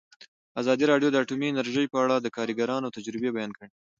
ازادي 0.61 0.85
راډیو 0.91 1.09
د 1.11 1.15
اټومي 1.23 1.47
انرژي 1.49 1.85
په 1.91 1.97
اړه 2.03 2.15
د 2.19 2.27
کارګرانو 2.37 2.93
تجربې 2.97 3.29
بیان 3.35 3.51
کړي. 3.57 3.69